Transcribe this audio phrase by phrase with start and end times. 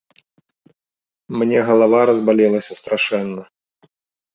[1.43, 3.43] Мне галава разбалелася страшэнна.